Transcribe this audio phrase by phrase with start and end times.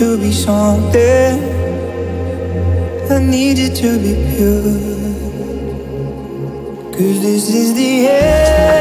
[0.00, 1.36] to be something.
[3.10, 4.62] I need it to be pure.
[6.90, 8.79] Cause this is the end.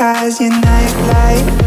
[0.00, 1.65] eyes, your nightlight.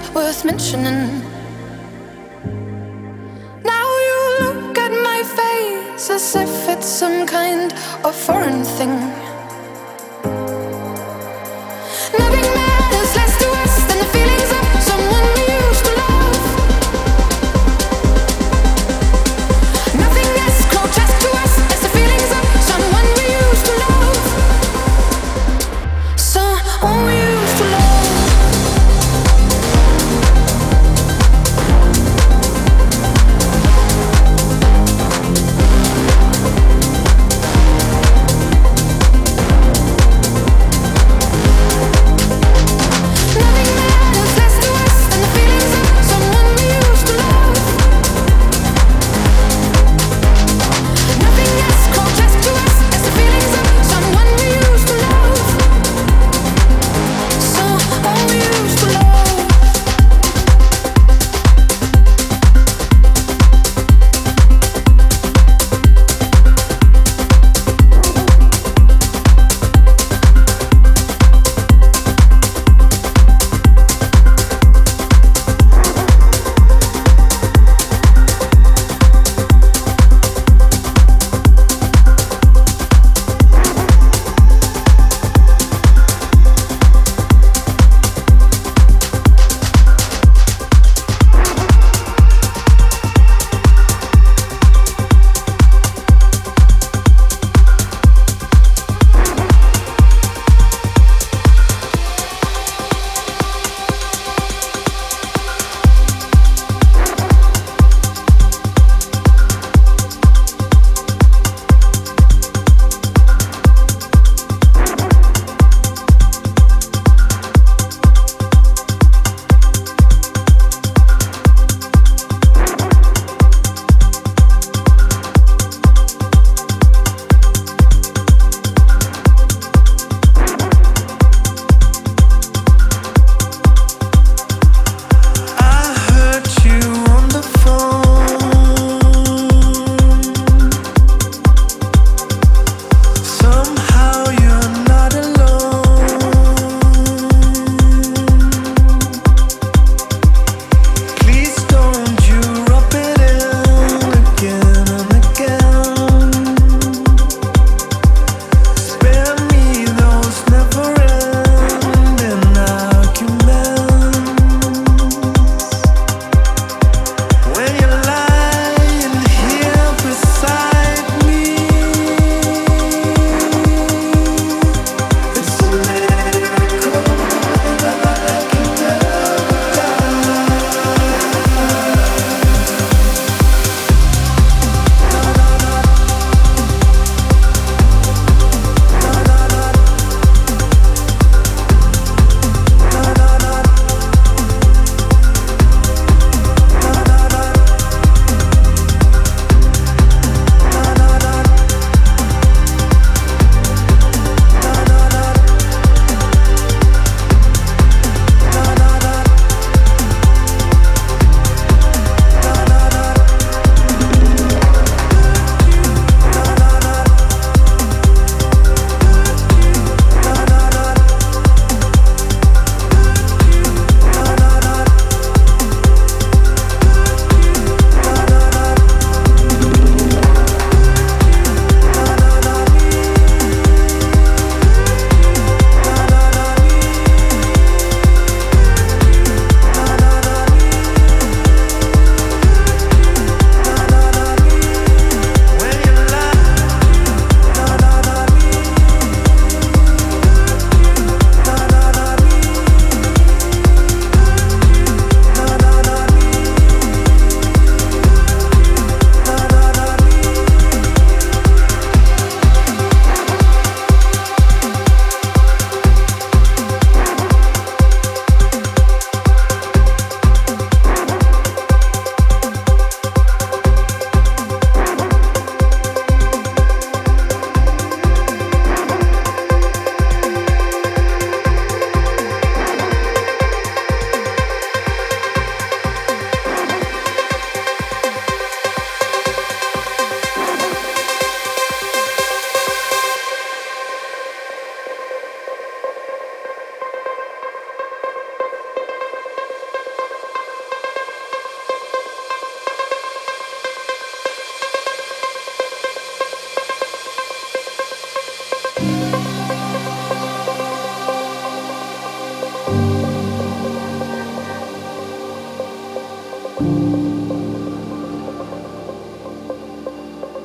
[0.00, 1.22] was worth mentioning.
[3.62, 7.72] Now you look at my face as if it's some kind
[8.04, 9.23] of foreign thing.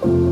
[0.05, 0.28] you.